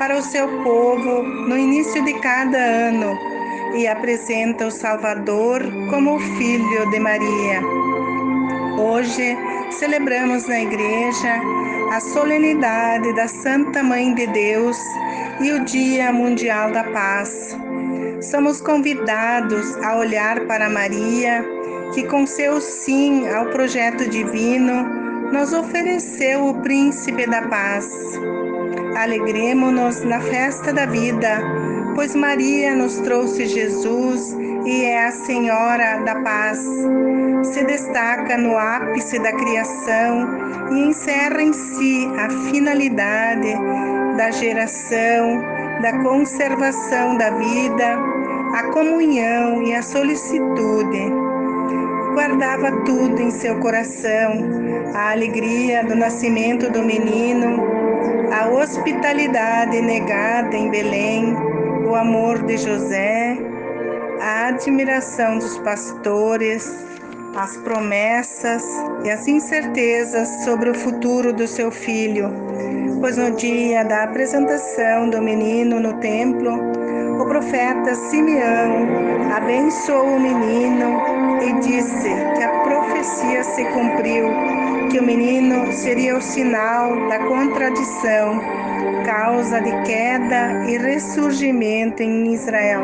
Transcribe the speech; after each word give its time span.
para 0.00 0.18
o 0.18 0.22
seu 0.22 0.48
povo 0.64 1.22
no 1.22 1.56
início 1.56 2.04
de 2.04 2.12
cada 2.14 2.58
ano 2.58 3.35
e 3.76 3.86
apresenta 3.86 4.66
o 4.66 4.70
Salvador 4.70 5.62
como 5.90 6.16
o 6.16 6.18
Filho 6.18 6.90
de 6.90 6.98
Maria. 6.98 7.60
Hoje 8.78 9.36
celebramos 9.70 10.46
na 10.46 10.62
Igreja 10.62 11.40
a 11.92 12.00
solenidade 12.00 13.12
da 13.14 13.28
Santa 13.28 13.82
Mãe 13.82 14.14
de 14.14 14.26
Deus 14.28 14.78
e 15.40 15.52
o 15.52 15.64
Dia 15.64 16.10
Mundial 16.10 16.72
da 16.72 16.84
Paz. 16.84 17.56
Somos 18.22 18.60
convidados 18.62 19.76
a 19.84 19.96
olhar 19.96 20.40
para 20.46 20.70
Maria, 20.70 21.44
que 21.94 22.04
com 22.04 22.26
seu 22.26 22.60
sim 22.60 23.28
ao 23.28 23.46
projeto 23.46 24.08
divino 24.08 24.84
nos 25.32 25.52
ofereceu 25.52 26.46
o 26.46 26.62
Príncipe 26.62 27.26
da 27.26 27.42
Paz. 27.42 27.90
Alegremos-nos 28.96 30.02
na 30.02 30.20
festa 30.20 30.72
da 30.72 30.86
vida, 30.86 31.42
pois 31.96 32.14
Maria 32.14 32.76
nos 32.76 32.98
trouxe 33.00 33.46
Jesus 33.46 34.36
e 34.66 34.84
é 34.84 35.06
a 35.06 35.10
Senhora 35.10 36.04
da 36.04 36.16
Paz. 36.16 36.58
Se 37.42 37.64
destaca 37.64 38.36
no 38.36 38.56
ápice 38.56 39.18
da 39.18 39.32
criação 39.32 40.28
e 40.70 40.88
encerra 40.88 41.42
em 41.42 41.54
si 41.54 42.06
a 42.18 42.28
finalidade 42.50 43.54
da 44.18 44.30
geração, 44.30 45.42
da 45.80 46.02
conservação 46.02 47.16
da 47.16 47.30
vida, 47.30 47.98
a 48.54 48.64
comunhão 48.64 49.62
e 49.62 49.74
a 49.74 49.82
solicitude. 49.82 51.10
Guardava 52.12 52.72
tudo 52.84 53.22
em 53.22 53.30
seu 53.30 53.58
coração, 53.58 54.50
a 54.94 55.12
alegria 55.12 55.82
do 55.82 55.94
nascimento 55.94 56.70
do 56.70 56.82
menino, 56.82 57.62
a 58.32 58.48
hospitalidade 58.48 59.80
negada 59.80 60.54
em 60.56 60.70
Belém, 60.70 61.45
o 61.86 61.94
amor 61.94 62.42
de 62.44 62.56
José, 62.56 63.38
a 64.20 64.48
admiração 64.48 65.38
dos 65.38 65.56
pastores, 65.58 66.68
as 67.36 67.56
promessas 67.58 68.64
e 69.04 69.10
as 69.10 69.28
incertezas 69.28 70.44
sobre 70.44 70.70
o 70.70 70.74
futuro 70.74 71.32
do 71.32 71.46
seu 71.46 71.70
filho, 71.70 72.28
pois 73.00 73.16
no 73.16 73.30
dia 73.36 73.84
da 73.84 74.02
apresentação 74.02 75.08
do 75.10 75.22
menino 75.22 75.78
no 75.78 75.94
templo, 76.00 76.58
o 77.20 77.26
profeta 77.26 77.94
Simeão 77.94 78.86
abençoou 79.36 80.16
o 80.16 80.20
menino 80.20 81.40
e 81.40 81.52
disse 81.60 82.08
que 82.36 82.42
a 82.42 82.55
profecia 82.86 83.42
se 83.42 83.64
cumpriu 83.66 84.28
que 84.90 85.00
o 85.00 85.02
menino 85.02 85.72
seria 85.72 86.16
o 86.16 86.22
sinal 86.22 87.08
da 87.08 87.18
contradição, 87.18 88.40
causa 89.04 89.60
de 89.60 89.72
queda 89.82 90.64
e 90.68 90.78
ressurgimento 90.78 92.02
em 92.02 92.32
Israel. 92.32 92.82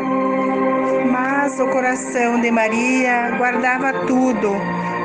Mas 1.09 1.59
o 1.59 1.67
coração 1.67 2.39
de 2.41 2.51
Maria 2.51 3.31
guardava 3.37 3.93
tudo, 4.05 4.51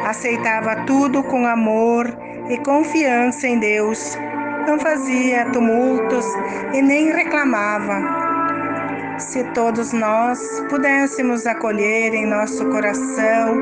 aceitava 0.04 0.84
tudo 0.84 1.22
com 1.22 1.46
amor 1.46 2.06
e 2.48 2.58
confiança 2.58 3.46
em 3.46 3.58
Deus. 3.58 4.18
Não 4.66 4.78
fazia 4.78 5.46
tumultos 5.46 6.26
e 6.74 6.82
nem 6.82 7.12
reclamava 7.12 8.27
se 9.18 9.42
todos 9.52 9.92
nós 9.92 10.38
pudéssemos 10.68 11.46
acolher 11.46 12.14
em 12.14 12.26
nosso 12.26 12.64
coração 12.66 13.56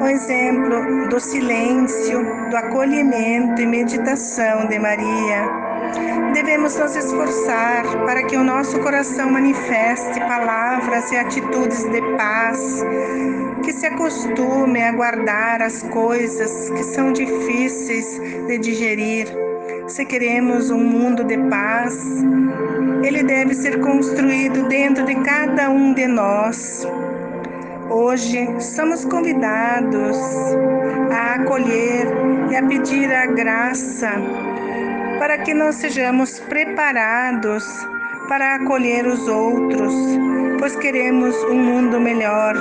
o 0.00 0.06
exemplo 0.06 1.08
do 1.08 1.18
silêncio, 1.18 2.22
do 2.50 2.56
acolhimento 2.56 3.60
e 3.60 3.66
meditação 3.66 4.66
de 4.66 4.78
Maria. 4.78 5.48
Devemos 6.34 6.76
nos 6.76 6.94
esforçar 6.94 7.84
para 8.04 8.22
que 8.24 8.36
o 8.36 8.44
nosso 8.44 8.78
coração 8.80 9.30
manifeste 9.30 10.20
palavras 10.20 11.10
e 11.10 11.16
atitudes 11.16 11.84
de 11.84 12.02
paz, 12.16 12.84
que 13.64 13.72
se 13.72 13.86
acostume 13.86 14.82
a 14.82 14.92
guardar 14.92 15.62
as 15.62 15.82
coisas 15.84 16.70
que 16.70 16.82
são 16.82 17.12
difíceis 17.12 18.20
de 18.46 18.58
digerir. 18.58 19.26
Se 19.86 20.04
queremos 20.04 20.70
um 20.70 20.78
mundo 20.78 21.24
de 21.24 21.38
paz, 21.48 21.96
ele 23.02 23.22
deve 23.22 23.54
ser 23.54 23.80
construído 23.80 24.68
dentro 24.68 25.04
de 25.04 25.14
cada 25.16 25.70
um 25.70 25.92
de 25.94 26.06
nós. 26.06 26.86
Hoje 27.90 28.48
somos 28.60 29.04
convidados 29.04 30.16
a 31.10 31.34
acolher 31.34 32.06
e 32.50 32.56
a 32.56 32.62
pedir 32.66 33.12
a 33.12 33.26
graça 33.26 34.10
para 35.18 35.38
que 35.38 35.54
nós 35.54 35.76
sejamos 35.76 36.38
preparados 36.40 37.64
para 38.28 38.56
acolher 38.56 39.06
os 39.06 39.26
outros, 39.26 39.94
pois 40.58 40.76
queremos 40.76 41.34
um 41.44 41.58
mundo 41.58 42.00
melhor. 42.00 42.54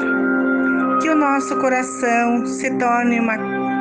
Que 1.02 1.10
o 1.10 1.16
nosso 1.16 1.60
coração 1.60 2.46
se 2.46 2.72
torne 2.72 3.20
uma 3.20 3.38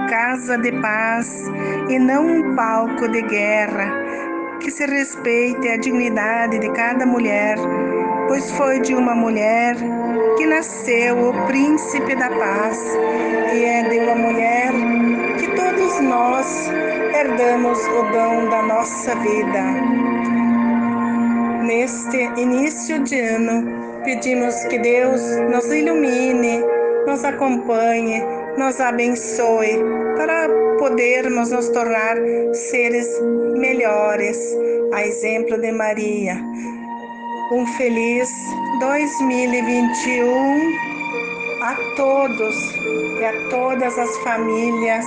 casa 0.09 0.59
de 0.59 0.73
paz 0.81 1.45
e 1.89 1.99
não 1.99 2.27
um 2.27 2.55
palco 2.55 3.09
de 3.09 3.23
guerra 3.23 4.07
que 4.61 4.71
se 4.71 4.87
respeite 4.87 5.69
a 5.69 5.77
dignidade 5.77 6.59
de 6.59 6.69
cada 6.71 7.07
mulher, 7.07 7.57
pois 8.29 8.51
foi 8.53 8.81
de 8.81 8.95
uma 8.95 9.15
mulher 9.15 9.77
que 10.37 10.47
nasceu 10.47 11.31
o 11.31 11.47
príncipe 11.47 12.15
da 12.15 12.29
paz, 12.29 12.79
e 13.55 13.65
é 13.65 13.89
de 13.89 13.99
uma 14.01 14.15
mulher 14.15 14.73
que 15.39 15.49
todos 15.55 16.01
nós 16.01 16.69
herdamos 17.15 17.79
o 17.87 18.03
dom 18.13 18.49
da 18.49 18.63
nossa 18.63 19.15
vida. 19.17 19.63
Neste 21.63 22.19
início 22.41 23.03
de 23.03 23.21
ano, 23.21 24.03
pedimos 24.05 24.65
que 24.65 24.79
Deus 24.79 25.21
nos 25.51 25.67
ilumine, 25.73 26.63
nos 27.07 27.25
acompanhe, 27.25 28.23
nos 28.57 28.81
abençoe 28.81 29.79
para 30.17 30.49
podermos 30.79 31.51
nos 31.51 31.69
tornar 31.69 32.17
seres 32.55 33.07
melhores, 33.59 34.39
a 34.95 35.03
exemplo 35.03 35.59
de 35.59 35.73
Maria. 35.73 36.41
Um 37.53 37.67
feliz 37.77 38.31
2021 38.81 40.73
a 41.63 41.77
todos 41.97 42.57
e 43.21 43.25
a 43.25 43.51
todas 43.51 43.99
as 43.99 44.17
famílias 44.19 45.05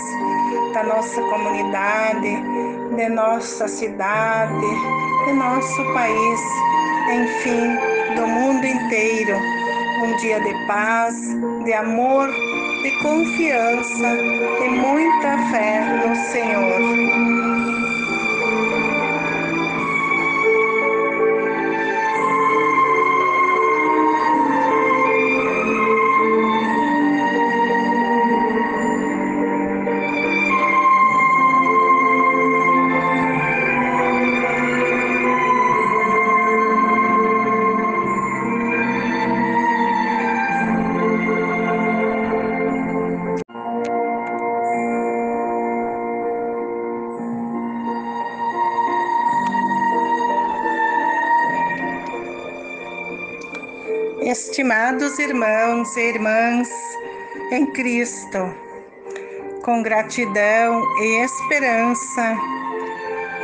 da 0.73 0.83
nossa 0.83 1.21
comunidade, 1.21 2.37
de 2.95 3.09
nossa 3.09 3.67
cidade, 3.67 4.65
de 5.25 5.33
nosso 5.33 5.83
país, 5.93 6.41
enfim, 7.11 8.15
do 8.15 8.27
mundo 8.27 8.65
inteiro. 8.65 9.35
Um 10.03 10.15
dia 10.17 10.39
de 10.39 10.67
paz, 10.67 11.15
de 11.65 11.73
amor 11.73 12.29
de 12.81 12.91
confiança 12.91 14.17
e 14.63 14.69
muita 14.69 15.37
fé 15.49 16.07
no 16.07 16.15
Senhor. 16.15 17.28
Estimados 54.29 55.17
irmãos 55.17 55.97
e 55.97 56.01
irmãs 56.01 56.69
em 57.51 57.65
Cristo, 57.65 58.53
com 59.63 59.81
gratidão 59.81 60.83
e 61.01 61.23
esperança, 61.23 62.37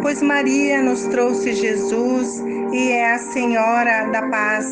pois 0.02 0.22
Maria 0.22 0.82
nos 0.82 1.04
trouxe 1.06 1.52
Jesus 1.52 2.42
e 2.72 2.92
é 2.92 3.14
a 3.14 3.18
Senhora 3.18 4.04
da 4.10 4.22
Paz. 4.28 4.66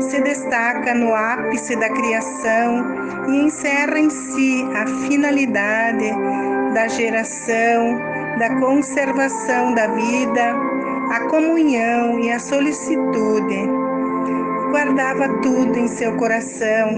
Se 0.00 0.20
destaca 0.20 0.94
no 0.94 1.14
ápice 1.14 1.76
da 1.76 1.88
criação 1.88 2.84
e 3.28 3.46
encerra 3.46 3.98
em 3.98 4.10
si 4.10 4.64
a 4.74 4.86
finalidade 5.06 6.10
da 6.74 6.88
geração, 6.88 7.98
da 8.38 8.56
conservação 8.60 9.74
da 9.74 9.88
vida, 9.88 10.54
a 11.10 11.20
comunhão 11.28 12.20
e 12.20 12.30
a 12.30 12.38
solicitude 12.38 13.68
guardava 14.70 15.28
tudo 15.40 15.78
em 15.78 15.88
seu 15.88 16.14
coração: 16.16 16.88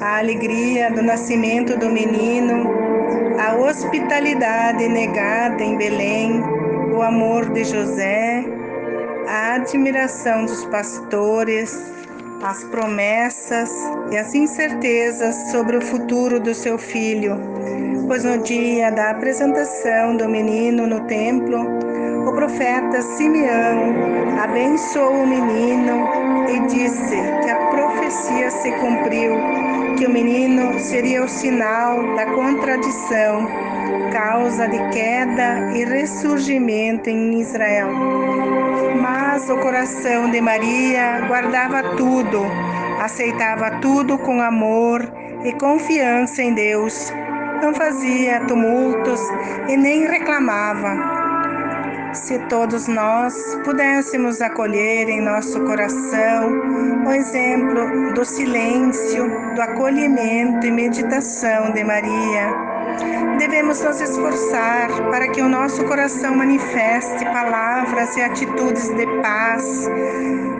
a 0.00 0.18
alegria 0.18 0.90
do 0.90 1.02
nascimento 1.02 1.76
do 1.76 1.90
menino, 1.90 2.70
a 3.38 3.54
hospitalidade 3.56 4.88
negada 4.88 5.62
em 5.62 5.76
Belém, 5.76 6.42
o 6.98 7.02
amor 7.02 7.48
de 7.52 7.62
José, 7.62 8.44
a 9.28 9.54
admiração 9.54 10.44
dos 10.44 10.64
pastores, 10.64 11.80
as 12.42 12.64
promessas 12.64 13.70
e 14.10 14.16
as 14.16 14.34
incertezas 14.34 15.52
sobre 15.52 15.76
o 15.76 15.80
futuro 15.80 16.40
do 16.40 16.52
seu 16.52 16.76
filho. 16.76 17.38
Pois 18.08 18.24
no 18.24 18.38
dia 18.38 18.90
da 18.90 19.10
apresentação 19.10 20.16
do 20.16 20.28
menino 20.28 20.88
no 20.88 21.06
templo, 21.06 21.87
o 22.26 22.32
profeta 22.32 23.02
Simeão 23.02 23.94
abençoou 24.42 25.22
o 25.22 25.26
menino 25.26 26.08
e 26.48 26.60
disse 26.66 27.16
que 27.42 27.50
a 27.50 27.66
profecia 27.70 28.50
se 28.50 28.70
cumpriu, 28.72 29.32
que 29.96 30.06
o 30.06 30.10
menino 30.10 30.78
seria 30.78 31.24
o 31.24 31.28
sinal 31.28 32.16
da 32.16 32.26
contradição, 32.26 33.48
causa 34.12 34.66
de 34.68 34.78
queda 34.90 35.72
e 35.74 35.84
ressurgimento 35.84 37.08
em 37.10 37.40
Israel. 37.40 37.88
Mas 39.00 39.48
o 39.50 39.58
coração 39.58 40.30
de 40.30 40.40
Maria 40.40 41.20
guardava 41.26 41.82
tudo, 41.96 42.42
aceitava 43.00 43.70
tudo 43.80 44.18
com 44.18 44.40
amor 44.40 45.02
e 45.44 45.52
confiança 45.52 46.42
em 46.42 46.52
Deus. 46.54 47.12
Não 47.62 47.74
fazia 47.74 48.40
tumultos 48.46 49.20
e 49.68 49.76
nem 49.76 50.06
reclamava 50.06 51.27
se 52.14 52.38
todos 52.48 52.86
nós 52.88 53.34
pudéssemos 53.64 54.40
acolher 54.40 55.08
em 55.08 55.20
nosso 55.20 55.60
coração 55.64 57.06
o 57.06 57.12
exemplo 57.12 58.12
do 58.14 58.24
silêncio, 58.24 59.28
do 59.54 59.60
acolhimento 59.60 60.66
e 60.66 60.70
meditação 60.70 61.72
de 61.72 61.84
Maria, 61.84 62.52
devemos 63.38 63.80
nos 63.82 64.00
esforçar 64.00 64.88
para 65.10 65.28
que 65.28 65.40
o 65.40 65.48
nosso 65.48 65.84
coração 65.84 66.34
manifeste 66.34 67.24
palavras 67.26 68.16
e 68.16 68.22
atitudes 68.22 68.88
de 68.88 69.06
paz, 69.22 69.88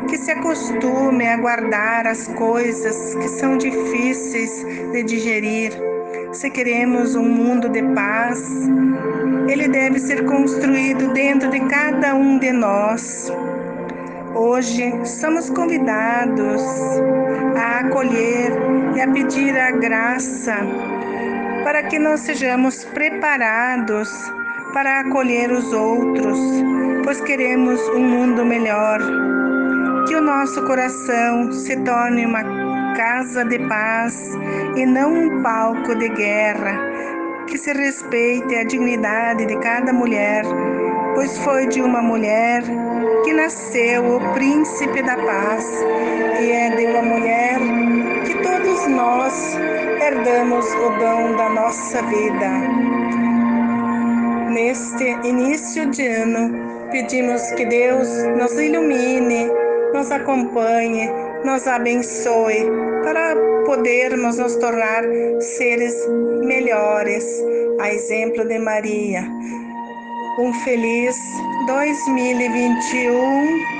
que 0.09 0.17
se 0.17 0.31
acostume 0.31 1.27
a 1.27 1.37
guardar 1.37 2.07
as 2.07 2.29
coisas 2.29 3.15
que 3.15 3.29
são 3.29 3.57
difíceis 3.57 4.65
de 4.93 5.03
digerir. 5.03 5.98
Se 6.33 6.51
queremos 6.51 7.15
um 7.15 7.23
mundo 7.25 7.69
de 7.71 7.83
paz, 7.95 8.69
ele 9.49 9.67
deve 9.67 9.99
ser 9.99 10.25
construído 10.27 11.13
dentro 11.15 11.51
de 11.51 11.59
cada 11.61 12.15
um 12.15 12.39
de 12.39 12.53
nós. 12.53 13.33
Hoje 14.35 14.93
somos 15.07 15.49
convidados 15.49 16.63
a 17.57 17.81
acolher 17.81 18.53
e 18.95 19.01
a 19.01 19.09
pedir 19.11 19.59
a 19.59 19.71
graça 19.71 20.57
para 21.65 21.83
que 21.85 21.99
nós 21.99 22.21
sejamos 22.21 22.85
preparados 22.85 24.11
para 24.73 25.01
acolher 25.01 25.51
os 25.51 25.73
outros, 25.73 26.39
pois 27.05 27.21
queremos 27.23 27.81
um 27.89 28.01
mundo 28.01 28.45
melhor. 28.45 29.01
Que 30.07 30.15
o 30.15 30.21
nosso 30.21 30.63
coração 30.67 31.51
se 31.53 31.77
torne 31.85 32.27
uma 32.27 32.68
casa 32.99 33.45
de 33.45 33.61
paz 33.69 34.37
e 34.75 34.85
não 34.85 35.15
um 35.15 35.41
palco 35.41 35.95
de 35.95 36.09
guerra 36.09 36.77
que 37.47 37.57
se 37.57 37.73
respeite 37.73 38.57
a 38.57 38.65
dignidade 38.65 39.47
de 39.47 39.57
cada 39.59 39.93
mulher, 39.93 40.43
pois 41.15 41.39
foi 41.39 41.69
de 41.69 41.81
uma 41.81 42.03
mulher 42.03 42.61
que 43.25 43.33
nasceu 43.33 44.17
o 44.17 44.35
príncipe 44.35 45.01
da 45.01 45.17
paz, 45.17 45.65
e 46.41 46.51
é 46.51 46.75
de 46.75 46.87
uma 46.87 47.03
mulher 47.03 47.61
que 48.27 48.35
todos 48.43 48.89
nós 48.89 49.57
herdamos 50.03 50.67
o 50.75 50.91
dom 50.99 51.37
da 51.37 51.51
nossa 51.51 52.03
vida. 52.03 52.51
Neste 54.51 55.05
início 55.25 55.87
de 55.87 56.05
ano, 56.05 56.91
pedimos 56.91 57.49
que 57.53 57.65
Deus 57.65 58.09
nos 58.37 58.59
ilumine, 58.59 59.49
nos 59.95 60.11
acompanhe, 60.11 61.28
nos 61.45 61.67
abençoe 61.67 62.67
para 63.03 63.35
podermos 63.65 64.39
nos 64.39 64.57
tornar 64.57 65.05
seres 65.41 65.95
melhores, 66.45 67.25
a 67.81 67.93
exemplo 67.93 68.45
de 68.45 68.59
Maria. 68.59 69.25
Um 70.39 70.53
feliz 70.65 71.17
2021 71.67 73.79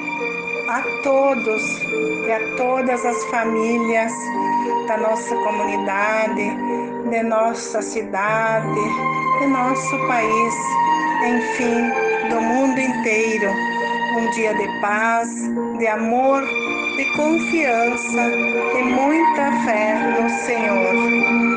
a 0.69 0.83
todos 1.03 1.63
e 2.27 2.33
a 2.33 2.57
todas 2.57 3.05
as 3.05 3.25
famílias 3.27 4.13
da 4.87 4.97
nossa 4.99 5.35
comunidade, 5.37 6.51
de 7.11 7.23
nossa 7.23 7.81
cidade, 7.81 8.81
de 9.41 9.47
nosso 9.47 9.99
país, 10.07 10.55
enfim, 11.27 11.91
do 12.29 12.41
mundo 12.41 12.79
inteiro. 12.79 13.51
Um 14.17 14.31
dia 14.31 14.55
de 14.55 14.81
paz, 14.81 15.29
de 15.79 15.87
amor, 15.87 16.43
de 16.99 17.05
confiança 17.13 18.29
e 18.77 18.83
muita 18.83 19.53
fé 19.65 19.95
no 20.21 20.29
Senhor. 20.29 21.48